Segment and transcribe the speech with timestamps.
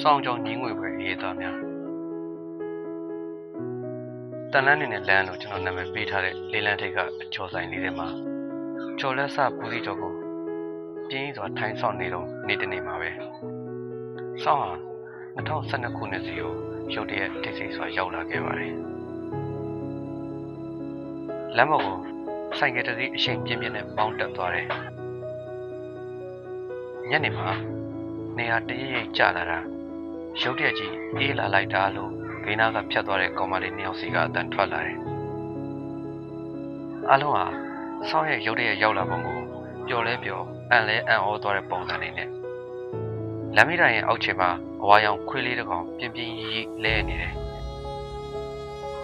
[0.00, 1.56] စောင်းကြောင်ညီငွေပဲရေးသားများ
[4.52, 8.08] တန်လန်းနေနဲ့လမ်းလို့ကျွန်တော်နာမည်ပေးထားတဲ့လေးလန်းထိပ်ကအကျော်ဆိုင်လေးထဲမှာ
[9.00, 10.12] ကျော်လက်ဆပူစီကျော်ကို
[11.08, 13.10] ပြင်းစွာထိုင်းဆောင်နေတော့နေတနေမှာပဲ
[14.42, 14.72] စောင်းဟာ
[15.36, 16.52] 2012ခုနှစ်စီကို
[16.94, 18.74] ရုတ်တရက်တိတ်ဆိတ်စွာရောက်လာခဲ့ပါတယ်
[21.56, 21.96] လမ်းပေါ်ကို
[22.58, 24.66] ဆိုင်ကယ်တစ်စီးအချိန်ပြင်းပြင်းနဲ့ပေါင်းတက်သွားတယ်
[27.10, 27.50] ညနေမှာ
[28.38, 29.58] နေရာတရရိပ်ကျလာတာ
[30.40, 32.10] ရုတ်တရက်ကြီးအေးလာလိုက်တာလို့
[32.44, 34.98] ဂိမ်းနာကဖြတ်သွားတဲ့ကောင်မလေးနှစ်ယောက်စီကအတန်ထွက်လာတယ်
[37.10, 37.44] အလုံးဟာ
[38.08, 39.38] ဆောင်းရဲ့ရုတ်တရက်ရောက်လာပုံကို
[39.88, 42.28] ပျော်လဲပျော်အန်လဲအန်ဩသွားတဲ့ပုံစံလေးနဲ့
[43.56, 44.50] လမ်းမိတိုင်ရဲ့အောက်ခြေမှာ
[44.82, 47.34] အဝါရောင်ခွေးလေးတစ်ကောင်ပြင်းပြင်းရီလဲနေတယ်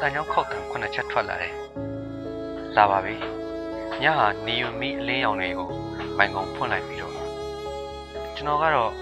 [0.01, 1.55] တန်ကြောင်ခောက်တန်ခုနှစ်ချက်ထွက်လာတယ်
[2.77, 3.16] လာပါပြီ
[4.02, 5.69] ညဟာနီယိုမီအလင်းရောင်တွေကို
[6.19, 7.15] မိုင်ကုံဖွင့်လိုက်ပြီးတော့
[8.37, 8.93] ကျွန်တော်ကတော့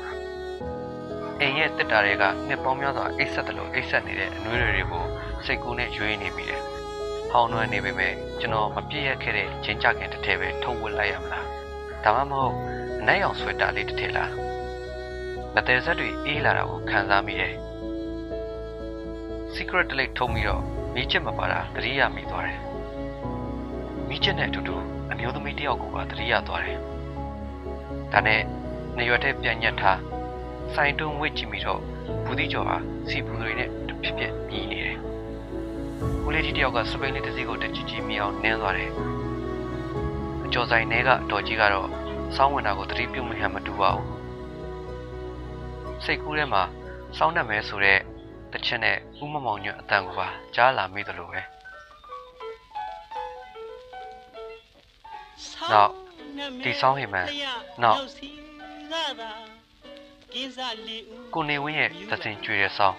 [1.43, 5.05] အိမ်ရဲ့တက်တာတွေကနှစ်ပေါင်းများစွာအိတ်ဆက်တယ်လို့အိတ်ဆက်နေတဲ့အနှွေးတွေကို
[5.45, 6.63] စိတ်ကူးနဲ့ရွေးနေမိတယ်။
[7.31, 11.47] ဟောင်းနှွမ်းနေပေမဲ့ကျွန်တော်မပြည့်ရခဲ့တဲ့ချင်းကြခင်တစ်ထည်ပဲထုတ်ဝတ်လိုက်ရမလား။
[12.05, 12.55] ဒါမှမဟုတ်
[13.01, 14.31] အနက်ရောင်ဆွဲတာလေးတစ်ထည်လား။
[15.55, 17.55] လက်သေးဆက်တွေအေးလာတာကိုခံစားမိတယ်။
[19.55, 20.63] secret တလိပ်ထုံးပြီးတော့
[20.95, 22.59] မိချစ်မပါတာသတိရမိသွားတယ်။
[24.09, 24.77] မိချစ်နဲ့အတူတူ
[25.11, 26.79] အမျိုးသမီးတစ်ယောက်ကိုပါသတိရသွားတယ်။
[28.13, 28.41] ဒါနဲ့
[28.99, 29.99] နေရွက်တဲ့ပြန်ညက်ထား
[30.75, 31.81] ဆိုင်တွန်းဝစ်ကြည့်ပြီးတော့
[32.25, 32.77] ဘူးတိကျော်ဟာ
[33.09, 34.99] စီပူတွေနဲ့တဖြစ်ဖြစ်မြည်နေတယ်။
[36.27, 38.91] ဦးလေးကြီးတယောက်ကစပိန်လေးတစ်စီးကိုတကြည်ကြည်မြည်အောင်နင်းသွားတယ်။
[40.45, 41.89] အကျော်ဆိုင်ထဲကဒေါ်ကြီးကတော့
[42.37, 44.07] စောင်းဝင်တာကိုသတိပြုမဟန်မတူပါဘူး။
[46.05, 46.63] စိတ်ကူးထဲမှာ
[47.19, 47.99] စောင်းနှက်မဲဆိုတဲ့
[48.53, 51.41] တချင်နဲ့ဥမမောင်ညွတ်အတန်ကိုပါကြားလာမိသလိုပဲ။
[55.73, 55.91] နောက်
[56.37, 57.27] ဒီဒီဆောဆောင်းင်းဟိဟိမမန်
[57.83, 59.62] န်
[60.35, 61.03] နောနောက်က်
[61.35, 62.99] ကိုကိုနေနေဝဝင်းင်းရဲ့ရဲ့သသစစင်င်ကျွေတဲ့ဆောင်း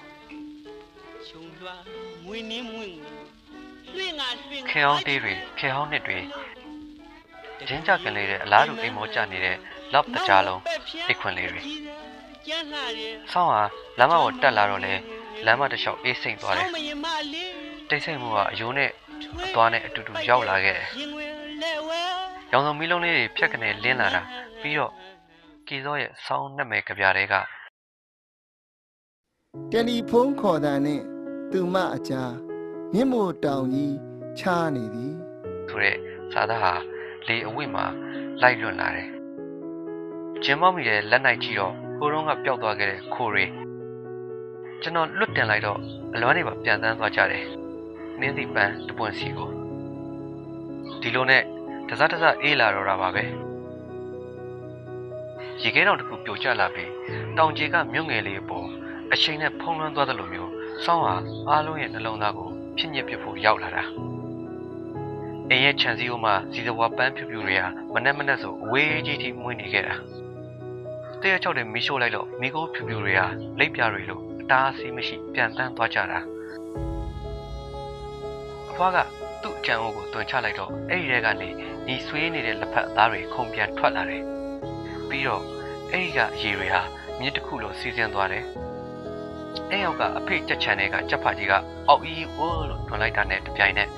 [4.69, 6.19] ခေခေအောဟောင်းင်းတေးတေးတွေတွေခေဟောင်းနှစ်တွေ
[7.57, 9.57] ကျကျင်းင်းကြကြကကင်င်လေလေးတဲ့တဲ့အအလားလားတူတူအိအိမ်မ်မောမောကြကြနေနေတဲ့တဲ့
[9.93, 10.61] လောက်တတကြကြားလုံးလုံး
[11.07, 11.73] အိအိတ်တ်ခွခွင်င်လေးလေးတွေတွေ
[13.31, 13.61] ဆောင်းဟာ
[13.99, 14.93] လမ်းမပေါ်တက်လာတော့လေ
[15.45, 17.51] လမ်းမတစ်လျှောက်အေးစိမ့်သွားတယ်ဆောင်းမရင်မလေး
[17.89, 21.07] တိတ်ဆိတ်မှုကအယိုးနဲ့အအသွားသွားနဲ့နဲ့အအတူတူတူတူရရောက်က်လာလာခဲ့ခဲ့
[21.61, 22.09] တတယ်ယ်
[22.51, 24.21] ရောင်စုံမီးလုံးလေးတွေဖြတ်ကနေလင်းလာတာ
[24.61, 24.91] ပြီးတော့
[25.73, 27.33] ကီစောရဲ့ဆောင်းနှက်မဲ့ကြပြားတွေက
[29.71, 31.01] တယ်လီဖုန်းခေါ်တာနဲ့
[31.51, 32.33] သူမအကြား
[32.93, 33.95] မြင့်မို့တောင်ကြီး
[34.39, 35.13] ချားနေသည်
[35.69, 35.97] ဆိုတဲ့
[36.33, 36.73] စာသားဟာ
[37.27, 37.85] လေအဝိမှာ
[38.41, 39.09] လိုက်လွတ်လာတယ်
[40.43, 43.45] ကျင်းမောက်မိတဲ့လက်နိုင်ကြည့်တော့ဟိုတုန်းကပျောက်သွားခဲ့တဲ့ခိုးတွေ
[44.81, 45.79] ကျွန်တော်လွတ်တင်လိုက်တော့
[46.13, 47.45] အလွမ်းတွေပါပြန်တန်းသွားကြတယ်
[48.19, 49.49] နှင်းစီပန်းတပွင့်စီကို
[51.01, 51.43] ဒီလိုနဲ့
[51.89, 53.52] တစတစအေးလာတော့တာပါပဲ
[55.63, 56.91] ရေခဲတောင်တစ်ခုပြိုကျလာပြီး
[57.37, 58.67] တောင်ကြီးကမြုပ်ငယ်လေးအပေါ်
[59.13, 60.51] အချိန်နဲ့ဖုံးလွှမ်းသွားသလိုမျိုး
[60.85, 61.15] စောင်းဟာ
[61.49, 63.83] အားလုံးရဲ့နှလုံးသားကိုဖြစ်ညစ်ဖြစ်ဖို့ရောက်လာတာ
[65.49, 69.95] အိမ်ရဲ့ခြံစည်းရိုးမှာဇီဇဝါပန်းဖြူဖြူတွေဟာမနဲ့မနဲ့ဆိုအဝေးကြီးထိမွေးနေခဲ့တာ
[71.21, 73.27] တရက်ချောက်တဲ့မီးရှို့လိုက်တော့မိခိုးဖြူဖြူတွေဟာ
[73.59, 76.19] လိပ်ပြတွေလိုအတားအဆီးမရှိပြန်တန်းသွားကြတာ
[78.69, 78.97] အဖွားက
[79.41, 81.49] သူ့အကြံအိုးကိုတွန်ချလိုက်တော့အဲ့ဒီထဲကနေ
[81.87, 84.23] ညီဆွေးနေတဲ့လက်ဖက်အသားတွေခုန်ပြန်ထွက်လာတယ်
[85.13, 85.43] ပြီးတော့
[85.91, 86.81] အဲ့ဒီကရေတွေဟာ
[87.19, 88.45] မြစ်တစ်ခုလိုစီးဆင်းသွားတယ်
[89.69, 91.53] အဲ့ရောက်ကအဖေကြက်ချန်တွေကကြက်ဖာကြီးက
[91.87, 93.89] အောက်အီးဝိုးလို့ထွန်လိုက်တာနဲ့တပြိုင်နက်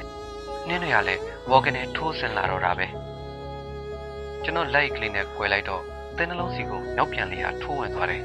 [0.68, 2.88] နင်းတွေကလည်းဝေါ်ကနေထိုးဆင်လာတော့တာပဲ
[4.44, 5.84] ကျွန်တော်လိုက်ကလေးနဲ့꿰လိုက်တော့
[6.18, 8.24] တင်းနှလုံးစီကိုနောက်ပြန်လေးဟာထိုးဝင်သွားတယ်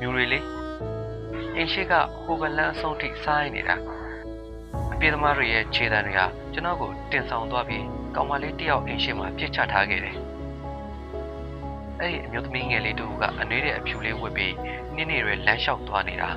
[0.00, 0.44] မြူရီလေး
[1.56, 1.92] အင်းရှိက
[2.24, 3.76] ဟိုဘလန်အဆုံးထိစားရနေတာ
[4.92, 10.23] အပြေသမားတွေရဲ့ခြေတံတွေဟာကျွန်တော်ကိုတင်ဆောင်သွားပြီးကောင်မလေးတယောက်အင်းရှိမှာပြစ်ချထားခဲ့တယ်
[12.00, 14.54] အဲ့ဒီအမျိုးသမီးငယ်လေးတူကအနှွေးတဲ့အဖြူလေးဝတ်ပြီး
[14.94, 16.30] နင်းနေတွေလမ်းလျှောက်သွားနေတာ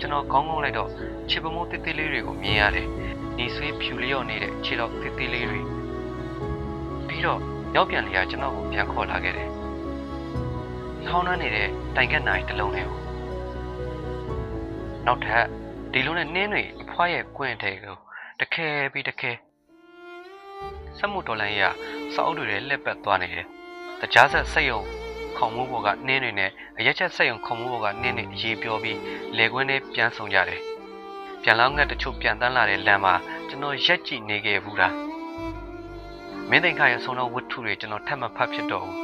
[0.00, 0.90] ကျွန်တော်ခေါင်းငုံလိုက်တော့
[1.30, 2.86] ခြေပမိုးတစ်တစ်လေးတွေကိုမြင်ရတယ်။
[3.36, 5.60] ညီဆွေးဖြူလျော့နေတဲ့ခြေတော်တစ်တစ်လေးတွေ
[7.08, 7.40] ပြီးတော့
[7.76, 9.48] ရောက်ပြန်လေကကျွန်တော်ကိုပြန်ခေါ်လာခဲ့တယ်။
[11.08, 13.00] ခေါင်းနှမ်းနေတဲ့တိုင်ကက်နိုင်တစ်လုံးလေးကို
[15.06, 15.44] နောက်ထပ်
[15.92, 17.96] ဒီလိုနဲ့နင်းတွေအဖွားရဲ့ကွင်းထဲကို
[18.40, 19.32] တခဲပြီးတခဲ
[20.98, 21.62] စက်မှုတော်လိုင်းရ
[22.14, 23.63] စောက်အုပ်တွေလက်ပတ်သွားနေတယ်။တ
[24.12, 24.80] ကြားဆက်စိတ်ယုံ
[25.36, 28.98] ခုံမိုးပေါ်ကနင်းတွေနဲ့အရက်ချက်စိတ်ယုံခုံမိုးပေါ်ကနင်းတွေအေးပြောပြီး
[29.36, 30.60] လေကွင်းထဲပြန်ဆောင်ကြတယ်။
[31.42, 33.14] ပြန်လောင်းငတ်တချို့ပြန်တန်းလာတဲ့လမ်းမှာ
[33.48, 34.94] ကျွန်တော်ရက်ကြည့်နေခဲ့ဘူးလား။
[36.50, 38.98] မင်းသိန်ခါရဲ့ဆုံးသောဝတ္ထုတွေကျွန်တော်ထပ်မဖတ်ဖြစ်တော့ဘူး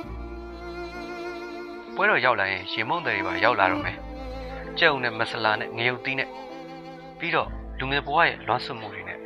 [1.94, 3.96] ။ပွဲတော်ရောက်လာရင်ရေမုံတွေပါရောက်လာတော့မယ်။
[4.78, 6.28] ကြက်ုံနဲ့မဆလာနဲ့ငရုတ်သီးနဲ့
[7.18, 7.48] ပြီးတော့
[7.78, 9.18] လူငယ်ဘဝရဲ့လွမ်းဆွမှုတွေနဲ့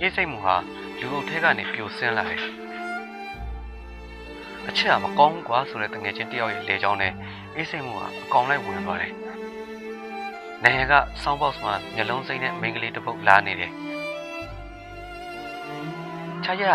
[0.00, 0.56] ရေးစိတ်မှုဟာ
[1.00, 2.44] လူအုပ်ထဲကနေပြိုဆင်းလာတယ်။
[4.68, 7.12] အချက်ကမကောင်းဘူးကွာဆိုတဲ့တငယ်ချင်းတယောက်ရဲ့လေချောင်းနဲ့
[7.56, 9.12] အေးစိတ်မှုကအကောင်လိုက်ဝင်သွားတယ်။
[10.62, 13.72] နိုင်ငံကဆောင်းဘောက်စ်မှာမျက်လုံးစိမ့်နဲ့မိန်းကလေးတစ်ပုတ်လာနေတယ်။
[16.44, 16.74] ချာရက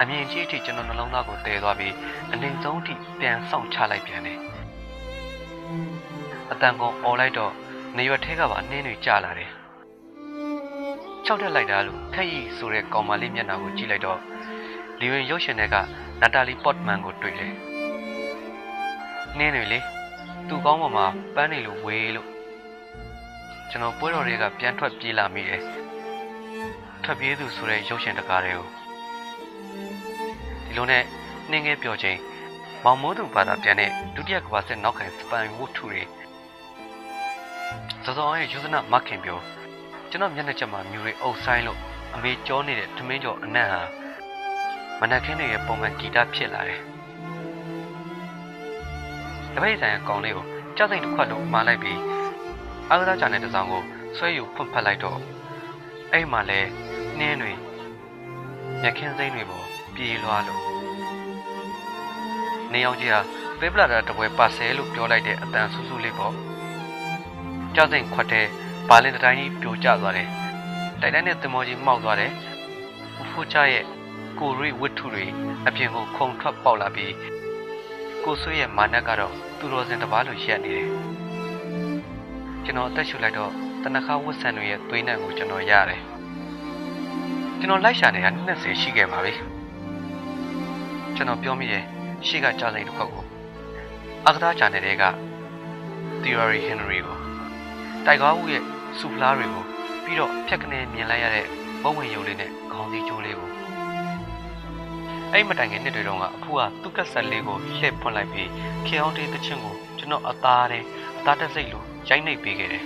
[0.00, 1.94] အမြင်ကြီးအထိကျွန်တော်နှလုံးသားကိုတည်သွားပြီး
[2.32, 4.38] အနေဆုံးအထိပြန်ဆောင်ချလိုက်ပြန်တယ်။
[6.50, 7.52] အတန်ကုန်អော်လိုက်တော့
[7.96, 9.50] နေရွက်ထဲကပါနှင်းတွေကျလာတယ်။
[11.24, 14.18] ခြောက်တက်လိုက်တာလို့ခက်ရီဆိုတဲ့ကောင်မလေးမျက်နှာကိုကြည့်လိုက်တော့
[15.02, 15.76] လီဝင်ရုပ်ရှင်တွေက
[16.20, 17.52] နာတာလီပေါ့တမန်ကိုတွေ့တယ်။
[19.38, 19.78] နှင်းတွေလေ
[20.48, 22.28] သူ့ကောင်းပေါ်မှာပန်းနေလို့ဝေးလို့
[23.70, 25.62] ကျွန်တော်ပွဲတော်တွေကပြန်ထွက်ပြေးလာမိတယ်။
[27.02, 28.66] ထွက်ပြေးသူဆိုတဲ့ရုပ်ရှင်တကားတွေကို
[30.66, 31.04] ဒီလိုနဲ့
[31.50, 32.18] နှင်းငယ်ပြောချင်း
[32.84, 36.02] မောင်မိုးသူဘာသာပြန်တဲ့ဒုတိယကမ္ဘာစစ်နောက်ခံစပန်ဝုထုတွေ
[38.04, 39.38] စောစောရဲ့ယူဇနာမခင်ပြော
[40.10, 41.78] ကျွန်တော်မျက်နှာချက်မှာမြူတွေအုပ်ဆိုင်လို့
[42.14, 44.01] အမေကြောနေတဲ့ထမင်းကျော်အနံ့ဟာ
[45.04, 46.80] မနက်ခင်းတွေရဲ့ပုံမှန်ဂီတဖြစ်လာတယ်။
[49.54, 50.46] တပိတ်ဆိုင်အကောင်လေးကို
[50.76, 52.00] ကြောက်စိတ်တစ်ခွက်လို့မှားလိုက်ပြီး
[52.88, 53.82] အားကစားကြတဲ့တစောင်းကို
[54.16, 55.18] ဆွဲယူဖွင့်ဖက်လိုက်တော့
[56.12, 56.60] အဲ့မှာလဲ
[57.18, 57.52] နှင်းတွေ
[58.82, 60.62] မြက်ခင်းစိမ့်တွေပေါ်ပြေးလွှားလို့
[62.72, 63.20] နေအောင်ကြီးဟာ
[63.60, 66.34] ပေပလာတာတပွဲပါဆဲလို့ပြောလိုက်တဲ့အတန်ဆူဆူလေးပေါ့
[67.74, 68.46] ကြောက်စိတ်ခွက်တဲ့
[68.88, 70.28] ဘာလင်တိုင်းကြီးပြိုကျသွားတယ်
[71.00, 72.32] တိုက်တိုင်းနဲ့တင်မောကြီးမှောက်သွားတယ်
[73.20, 73.84] ဦးဖိုးချရဲ့
[74.38, 75.24] ကိုရိဝတ္ထုတွေ
[75.66, 77.14] အပြင်ကိုခုံထွက်ပေါက်လာပြီး
[78.24, 80.88] ကိုဆွေးရဲ့မာနက်ကတော့သူတော်စင်တစ်ပါးလိုရက်နေတယ်
[82.64, 83.52] ကျွန်တော်အသက်ရှူလိုက်တော့
[83.82, 86.00] တနခါဝတ်ဆန်တွေရဲ့သွေးနှံကိုကျွန်တော်ရတယ်
[87.58, 89.32] ကျွန်တော်လိုက်ရှာနေတာ20ရှိခဲ့ပါပြီ
[91.16, 91.84] ကျွန်တော်ပြောမိတယ်
[92.26, 93.24] ရှေ့ကကြားစိန်တစ်ခွက်ကို
[94.26, 95.04] အကသားချာနယ်တွေက
[96.22, 97.18] Theory Henry ကို
[98.06, 98.62] တိုက်ကားဦးရဲ့
[98.98, 99.64] စူဖလားတွေကို
[100.04, 101.46] ပြီးတော့ဖြက်ကနေမြင်လိုက်ရတဲ့
[101.82, 103.61] ဘုံဝင်ယုံလေးနဲ့ခေါင်းစည်းကျိုးလေးကို
[105.34, 108.50] အဲ့မတိုင်ခင်နှစ်တွေတုန်းကအဖိုးကသူ့ကက်ဆက်လေးကိုလှည့်ဖွင့်လိုက်ပြီး
[108.86, 110.84] ခေအောင်တေးသချင်းကိုကျွန်တော်အသားတဲ့
[111.18, 112.84] အသားတက်စိတ်လိုရိုက်နှိပ်ပေးခဲ့တယ်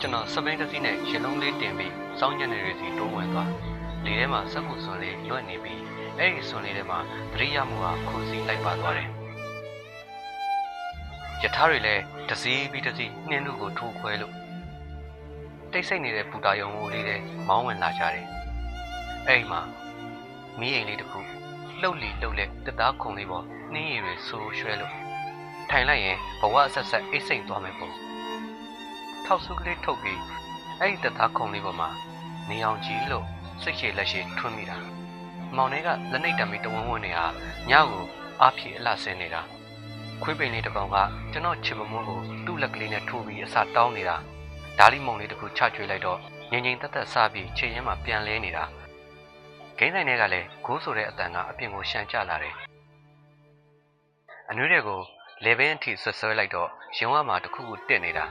[0.00, 3.50] ကျွန်တော်စပိန်တစ်စီးနဲ့ရေလုံးလေးတင်ပြီးစောင်းညနေတွေစီတိုးဝင်သွား
[4.04, 5.80] လေထဲမှာစက်မှုစွန်လေးလွတ်နေပြီး
[6.18, 6.98] အဲ့ဒီစွန်လေးထဲမှာ
[7.32, 9.08] သတိရမှုကခုန်စီလိုက်ပါသွားတယ်
[11.42, 14.34] ယထာတွေလည်းတစည်းပြီးတစည်းနှင်းလူကိုထိုးခွဲလို့
[15.72, 18.26] တိတ်ဆိတ်နေတဲ့ပူတာယုံကိုလေးတဲ့မောင်းဝင်လာကြတယ်။
[19.28, 19.60] အဲ့ဒီမှာ
[20.58, 21.20] မီးအိမ်လေးတစ်ခု
[21.80, 24.94] လှုပ်လီလှုပ်လက်တသားခုံလေးပေါ်နှင်းရည်တွေဆူရွှဲလို့
[25.70, 27.94] ထိုင်လိုက်ရင်ဘဝအဆက်ဆက်အိတ်စိတ်သွားမယ်ပေါ့။
[29.24, 30.20] ထောက်စုကလေးထုတ်ပြီး
[30.80, 31.88] အဲ့ဒီတသားခုံလေးပေါ်မှာ
[32.48, 33.26] နေအောင်ကြီးလို့
[33.62, 34.76] စိတ်ရှည်လက်ရှည်ထွန်းမိတာ။
[35.56, 37.26] မောင်လေးကလက်နှိပ်တံမီတဝန်းဝန်းနေဟာ
[37.70, 38.04] ညကို
[38.40, 39.42] အားဖြည့်အလှဆင်းနေတာ။
[40.22, 40.96] ခွေးပိန်လေးတစ်ကောင်က
[41.32, 44.16] ကျွန်တော်ချစ်မမွန်းကိုသူ့လက်ကလေးနဲ့ထိုးပြီးအစာတောင်းနေတာ
[44.78, 46.18] ဓာလီမုံလေးတစ်ခုချကျွေးလိုက်တော့
[46.52, 48.64] ငင်ငင်တက်တက်စားပြီးခြေရင်းမှာပြန်လဲနေတာ
[49.82, 52.54] ဂိမ်းဆိုင်တွေကလည်းဂိုးဆိုတဲ့အတန်ကအပြင်ကိုရှန်ကျလာတယ်
[54.50, 55.00] အနွေးတွေကို
[55.44, 58.24] လေဘင်းအထိဆွဆွဲလိုက်တော့ရင်ဝါမှာတစ်ခုခုတက်နေတာ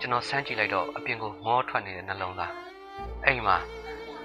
[0.00, 2.52] ကျွန်တော်ဆန်းကြည့်လိုက်တော့အပြင်ကိုငေါထွက်နေတဲ့နှလုံးသား
[3.24, 3.56] အဲ့မှာ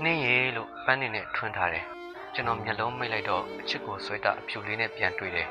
[0.04, 1.86] နှင်းရီလို့ပန်းနေနဲ့ထွန်းထားတယ်
[2.34, 5.48] ကျွန်တော်မျက်လုံးမိတ်လိုက်တော့အချစ်ကိုဆွဲတာအဖြူလေးနဲ့ပြန်တွေ့တယ်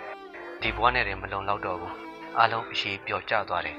[0.61, 1.95] ဒီဘဝနဲ့တည်းမလုံလောက်တော့ဘူး
[2.39, 3.77] အလုံးအရှိပျော်ကျသွားတယ်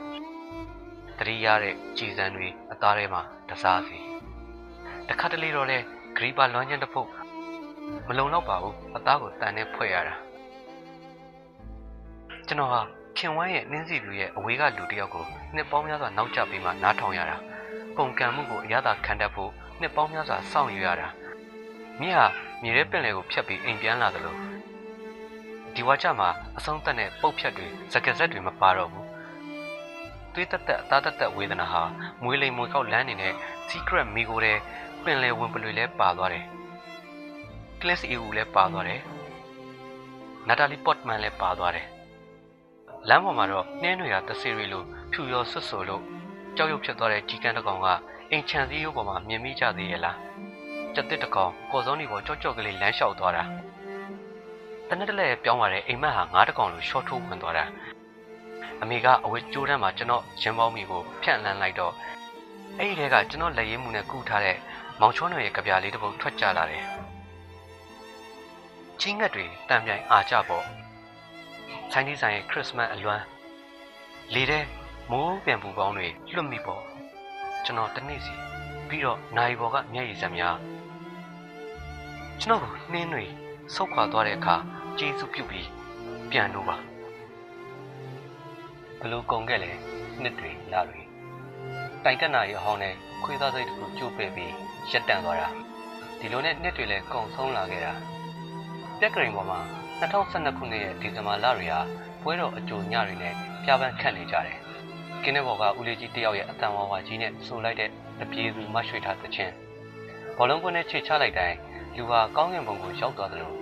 [1.17, 3.97] တတိရတဲ့ကြည်စံတွေအသားထဲမှာတစားစီ
[5.09, 5.77] တခါတလေတော့လဲ
[6.17, 7.09] ဂရီပါလွမ်းချင်းတစ်ဖုတ်
[8.07, 10.15] မလုံတော့ပါဘူးအသားကိုတန်နဲ့ဖွဲ့ရတာ
[12.47, 12.81] ကျွန်တော်ဟာ
[13.17, 15.25] ခင်ဝမ်းရဲ့နင်းစီလူရဲ့အဝေးကလူတစ်ယောက်ကို
[15.55, 17.37] နှစ်ပေါင်းများစွာနောက်ကျပြီးမှနားထောင်ရတာ
[17.95, 21.07] ပုံကံမှုကိုအရသာခံတတ်ဖို့နှစ်ပေါင်းများစွာစောင့်ယူရတာ
[22.01, 22.27] မြစ်ဟာ
[22.61, 24.35] မြေရဲပင်လယ်ကိုဖြတ်ပြီးအိမ်ပြန်လာသလို
[25.73, 29.07] ဒီဝါကြမှာအဆုံးသက်တဲ့ပုတ်ဖြတ်တွေစကစက်တွေမပါတော့ဘူး
[30.33, 31.83] သွေးတက်တက်အသားတက်တက်ဝေဒနာဟာ
[32.23, 33.33] မွေးလိမ်မွေကောက်လန်းနေတဲ့
[33.69, 34.57] secret မိကိုတဲ့
[35.03, 36.45] ပင်လယ်ဝင်ပလွေလဲပါသွားတယ်။
[37.85, 39.01] Class EU လဲပါသွားတယ်။
[40.47, 41.87] Natalie Portman လဲပါသွားတယ်။
[43.09, 46.03] လမ်းပေါ်မှာတော့နှင်းတွေကတဆေရီလိုဖြူရောဆွတ်ဆိုလို့
[46.55, 47.87] ကြောက်ရွံ့ဖြစ်သွားတဲ့ကြီးကန်းတစ်ကောင်က
[48.31, 50.17] အိမ်ချန်စည်းရိုးပေါ်မှာမြင်မိကြသေးရဲ့လား။
[50.95, 53.43] ကြက်တစ်တစ်ကောင်ကော်စုံဒီပေါ်ကြောက်ကြောက်ကလေးလမ်းလျှောက်သွားတာ။
[54.89, 57.65] တနက်တလဲပြောင်းလာတဲ့အိမ်မက်ဟာငါးတစ်ကောင်လိုရှော့ထိုးဝင်သွားတာ။
[58.81, 61.93] အမေကအဝတ်ကြိုးတန်းမှာကျွန်တော်ရင်ပေါင်းမိကိုဖြန့်လန်းလိုက်တော့
[62.77, 64.57] အဲ့ဒီထဲကကျွန်တော်လက်ရည်မှုနဲ့ကူးထားတဲ့
[64.99, 66.85] မောင်ချောနယ်ရဲ့ကြပြားလေးတစ်ပုဒ်ထွက်ကြလာတယ်။
[69.01, 70.65] ချင်းငတ်တွေတံပြိုင်အားကြပေါ့။
[71.91, 73.23] ဆိုင်ဒီဆိုင်ရဲ့ခရစ်မတ်အလွမ်း
[74.33, 74.59] လေထဲ
[75.11, 76.83] မိုးပြန်ပူပေါင်းတွေလွတ်မိပေါ့။
[77.65, 78.33] ကျွန်တော်တနေ့စီ
[78.87, 80.57] ပြီးတော့နိုင်ဘော်ကမျက်ရည်စံများ
[82.39, 83.25] ကျွန်တော်ကိုနှင်းတွေ
[83.75, 84.55] ဆုတ်ခွာသွားတဲ့အခါ
[84.99, 85.69] ကျေးဇူးပြုပြီး
[86.31, 86.77] ပြန်လို့ပါ
[88.99, 89.71] ဘလို့ကုန်ခဲ့လဲ
[90.21, 91.01] နှစ်တွေလတွေ
[92.03, 94.53] တိုင်တက်နာရဟောင်းနဲ့ခွေးသားစိတ်တစ်ခုကျိုးပဲ့ပြီး
[94.91, 95.47] ရက်တန့်သွားတာ
[96.19, 97.93] ဒီလိုနဲ့နှစ်တွေလည်းကုန်ဆုံးလာခဲ့တာ
[99.03, 99.59] တပြက်ကရင်ပေါ်မှာ
[100.01, 101.79] 2012ခုနှစ်ရဲ့ဒီဇင်ဘာလတွေဟာ
[102.21, 103.33] ပွဲတော်အကြိုညတွေနဲ့
[103.63, 104.57] ပြပန်းခတ်နေကြတယ်။
[105.23, 109.53] ကင်းတဲ့ဘော်ကဦးလေးကြီးတယောက်ရဲ့အတန်ဝါဝါကြီးနဲ့ဆိုလိုက်တဲ့တပြေသူမရွှေထားသချင်း
[110.37, 111.57] ဘောလုံးကွင်းနဲ့ခြေချလိုက်တိုင်း
[111.95, 113.57] လူဟာကောင်းကင်ဘုံကိုရောက်သွားတယ်လို့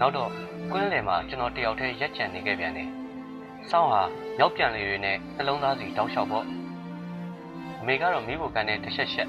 [0.00, 0.30] နောက်တော့
[0.72, 2.88] ကွင်းလယ်မှာကျွန်တော်တယောက်တည်းရက်ချန်နေခဲ့ပြန်တယ်။
[3.70, 4.02] စောင်းဟာ
[4.38, 6.44] မြောက်ပြန်လေတွေနဲ့နှလုံးသားစီတောက်လျှောက်ပေါ့။
[7.80, 9.28] အမေကတော့မိဖို့ကန်တဲ့တစ်ချက်ချက်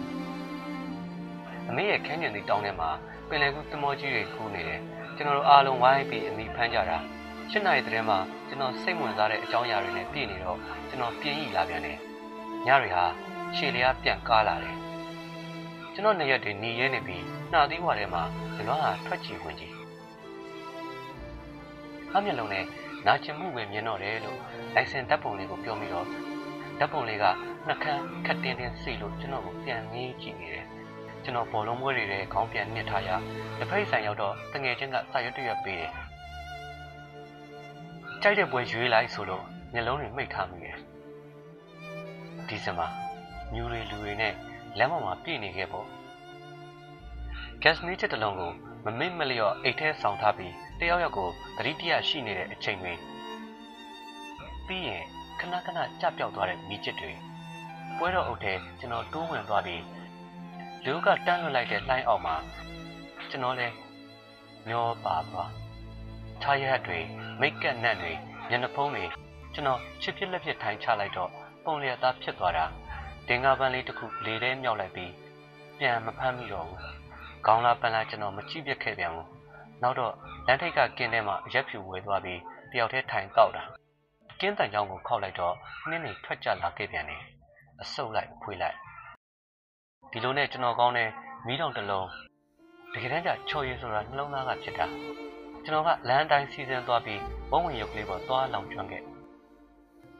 [1.69, 2.89] အမေရဲ့ခန်းကျင်သည့်တောင်းထဲမှာ
[3.27, 4.81] ပင်လယ်ကူးသမောကြီးတွေကူးနေတယ်။
[5.17, 6.97] ကျွန်တော်တို့အားလုံးဝိုင်းပြီးအမိဖမ်းကြတာ။
[7.51, 10.59] ၈နာရီတည်းမှာကျွန်တော်စိတ်ဝင်စားတဲ့အကြောင်းအရာတွေနဲ့ပြည့်နေတော့
[10.89, 11.97] ကျွန်တော်ပြင်းရီလာပြန်တယ်။
[12.65, 13.05] ညတွေဟာ
[13.55, 14.75] ရှည်လျားပြန်ကားလာတယ်။
[15.93, 18.23] ကျွန်တော်နေရက်တွေหนีရဲနေပြီးနှာသီးဝါထဲမှာ
[18.55, 19.73] ဇလွမ်းဟာထွက်ချီဝင်ကြီး။
[22.13, 22.65] အမျက်လုံးနဲ့
[23.05, 24.39] နာကျင်မှုပဲမြင်တော့တယ်လို့
[24.73, 26.07] လိုင်စင်ဓာတ်ပုံလေးကိုပြောပြီးတော့
[26.79, 27.25] ဓာတ်ပုံလေးက
[27.67, 30.65] နှက်ခမ်းခက်တင်းတင်းစိတ်လို့ကျွန်တော်ကိုပြန်ငေးကြည့်နေတယ်။
[31.23, 33.09] ကျွန်တော်ဘောလုံးပွဲတွေထဲခေါင်းပြန်နှစ်ထားရ
[33.59, 35.91] တစ်ဖက်ဆိုင်ရောက်တော့တငယ်ချင်းကစာရွက်တရွက်ပေးတယ်။
[38.21, 39.43] ကြိုက်တဲ့ပွဲရွေးလိုက်ဆိုလို့
[39.73, 40.77] မျက်လုံးတွေမိတ်ထားမိတယ်။
[42.47, 42.87] ဒီစမှာ
[43.53, 44.33] မြူတွေလူတွေနဲ့
[44.77, 45.85] လမ်းပေါ်မှာပြည့်နေခဲ့ပေါ့။
[47.63, 48.51] gas မီးချက်တစ်လုံးကို
[48.85, 52.93] မမိတ်မလျော့အိတ်ထဲဆောင်ထားပြီးတယောက်ယောက်ကိုသတိတရရှိနေတဲ့အချိန်တွေ
[54.67, 55.03] ပြီးရင်
[55.39, 57.11] ခဏခဏကြပြောက်သွားတဲ့မီးချစ်တွေ
[57.97, 59.81] ပွဲတော်အုပ်ထဲကျွန်တော်တိုးဝင်သွားပြီး
[60.85, 62.35] လူကတန်းလွတ်လိုက်တဲ့လှိုင်းအောက်မှာ
[63.29, 63.75] ကျွန်တော်လည်း
[64.67, 65.51] မျောပါသွား
[66.41, 66.99] ထားရက်တွေ
[67.39, 68.11] မိတ်ကပ်နတ်တွေ
[68.49, 69.05] မျက်နှာဖုံးတွေ
[69.53, 71.31] ကျွန်တော်ချစ်ဖြစ်လက်ဖြစ်ထိုင်ချလိုက်တော့
[71.63, 72.65] ပုံလျက်သားဖြစ်သွားတာ
[73.27, 75.11] တင်ကားပန်းလေးတစ်ခုလေထဲမြောက်လိုက်ပြီး
[75.79, 76.81] ပြန်မဖမ်းမိတော့ဘူး
[77.45, 79.27] ခေါင်းလာပန်းလာကျွန်တော်မကြည့်ပြက်ခဲ့ပြန်ဘူး
[79.81, 80.13] နောက်တော့
[80.47, 82.39] လမ်းထိပ်ကကင်းထဲမှာအရက်ဖြူဝဲသွားပြီး
[82.71, 83.63] တယောက်တည်းထိုင်တောက်တာ
[84.39, 85.55] ကင်းတန်ချောင်းကိုခောက်လိုက်တော့
[85.87, 87.23] နှင်းနေထွက်ကြလာခဲ့ပြန်တယ်
[87.81, 88.77] အဆုပ်လိုက်ဖွေးလိုက်
[90.11, 91.09] ဒီလိုနဲ့ကျွန်တော်ကောင်းတဲ့
[91.45, 92.07] မီးတောင်တစ်လုံး
[92.93, 94.85] တကယ်တမ်းကျချော်ရည်ဆိုတာနှလုံးသားကဖြစ်တာ
[95.65, 97.21] ကျွန်တော်ကလမ်းတိုင်းစီစဉ်သွားပြီး
[97.51, 99.03] ဘုံဝင်ရုပ်ကလေးပေါ်သွားလောင်ကျွမ်းခဲ့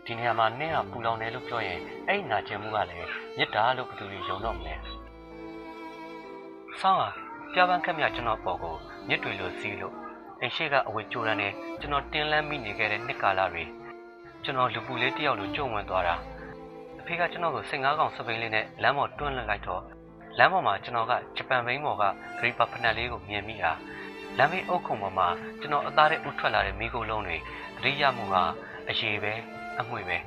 [0.06, 4.76] ဒီနေရာမှာနင်းဟာပူလောင်တယ်လို့ပြောရင်အဲ့နာကျင်မှုကလည်းမြစ်တာလို့ဘယ်သူတွေယုံတော့မလဲ
[6.80, 7.10] ဆောင်းဟာ
[7.54, 8.76] ပြပန်းခက်မြကျွန်တော်ပေါ်ကို
[9.08, 9.94] မြစ်တွေလိုစီးလို့
[10.42, 13.64] အိမ်ရှိကအဝေကြိုးရမ်းနဲ့ကျွန်တော်တင်းလန်းမိနေခဲ့တဲ့နှစ်ကာလတွေ
[14.44, 16.37] ကျွန်တော်လူပူလေးတယောက်လိုကြုံဝင်သွားတာအ
[17.08, 19.82] ဖေကကျွန်တော်ကိုစိတ်ငါးကောင်စပိန်လေးနဲ့လမ်းပေါ်တွန်းလှစ်လိုက်တော့
[20.38, 22.04] လမ်းပေါ်မှာကျွန်တော်ကဂျပန်ဘိန်းပေါ်က
[22.40, 23.72] ဂရိပါဖနက်လေးကိုမြင်မိတာ
[24.38, 25.28] လမ်းမေးအုပ်ခုံပေါ်မှာ
[25.60, 27.38] ကျွန်တော်အသားထဲဥထွက်လာတဲ့မိခိုးလုံးတွေ
[27.76, 28.44] သတိရမှုဟာ
[28.90, 29.34] အရေးပဲ
[29.80, 30.18] အမွေပဲ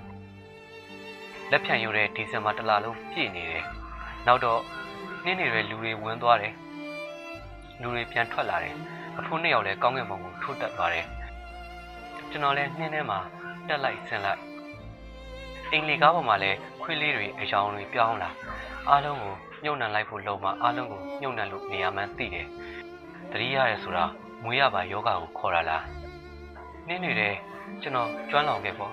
[1.51, 3.65] လက်ဖြံရိုးတဲ့ဒီဇင်ဘာတလလုံးပြည့်နေတယ်
[4.27, 4.61] နောက်တော့
[5.25, 6.55] နှင်းနေတဲ့လူတွေဝင်သွားတယ်
[7.81, 8.75] လူတွေပြန်ထွက်လာတယ်
[9.19, 11.07] အဖိုးနှစ်ယောက်လည်းကောင်းကင်ဘုံကိုထိုးတက်သွားတယ်
[12.31, 13.19] ကျွန်တော်လည်းနှင်းထဲမှာ
[13.69, 14.50] တက်လိုက်ဆင်းလိုက်
[15.73, 18.31] အင်္ဂလိပ်ကားပေါ်မှာလည်းခွေးလေးတွေအယောင်တွေပြောင်းလာ
[18.89, 19.35] အားလုံးကို
[19.65, 22.47] ညှို့နှံလိုက်ဖို့လုံမှအားလုံးကိုညှို့နှံလို့နေရာမှန်းသိတယ်
[23.31, 24.05] တတိရတယ်ဆိုတာ
[24.43, 25.85] မွေးရပါယောဂကိုခေါ်တာလား
[26.87, 27.35] နှင်းနေတဲ့
[27.83, 28.93] ကျွန်တော်ကျွမ်းလောင်ခဲ့ပေါ့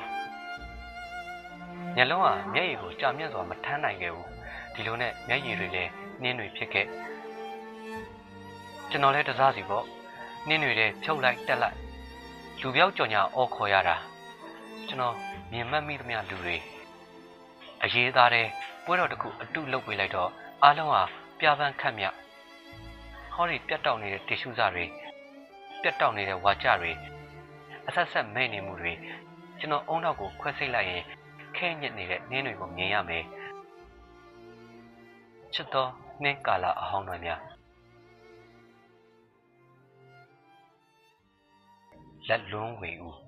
[1.95, 4.29] ညလုံးကမျက်ရည်ကိုကြာမြင့်စွာမထမ်းနိုင်ခဲ့ဘူး
[4.73, 5.91] ဒီလိုနဲ့မျက်ရည်တွေလည်း
[6.21, 6.85] နှင်းတွေဖြစ်ခဲ့
[8.89, 9.85] ကျွန်တော်လည်းတစားစီပေါ့
[10.47, 11.77] နှင်းတွေလည်းဖြုတ်လိုက်တက်လိုက်
[12.61, 13.95] လူပြောက်ကြော်ညာအော်ခေါ်ရတာ
[14.87, 15.15] ကျွန်တော်
[15.51, 16.55] မြင်မှတ်မိသမျှလူတွေ
[17.83, 18.47] အရေးသားတဲ့
[18.85, 20.29] ပွဲတော်တစ်ခုအတုလုပ်ပေးလိုက်တော့
[20.63, 21.03] အားလုံးဟာ
[21.39, 22.05] ပြပန်းခတ်မြ
[23.33, 24.85] ဟောဒီပြတ်တောက်နေတဲ့တ िश ူးစာတွေ
[25.81, 26.91] ပြတ်တောက်နေတဲ့ဝါကြတွေ
[27.87, 28.93] အဆက်ဆက်မဲ့နေမှုတွေ
[29.59, 31.03] ကျွန်တော်အုံနောက်ကိုခွဲစိတ်လိုက်ရင်
[31.57, 33.23] ခဲညစ်နေတဲ့နင်းတွေကိုမြင်ရမယ်
[35.53, 35.89] ချစ်တော်
[36.23, 37.41] နှင်းကာလအဟောင်းတွေများ
[42.27, 43.26] လက်လွန်းဝေဦး